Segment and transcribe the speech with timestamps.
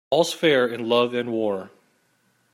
[0.09, 1.69] All's fair in love and war.